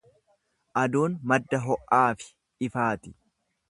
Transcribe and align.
Aduun 0.85 1.19
madda 1.33 1.61
ho’aa 1.69 2.05
fi 2.25 2.35
ifaati. 2.71 3.19